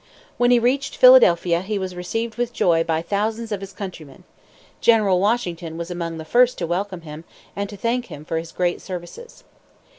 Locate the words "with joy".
2.33-2.83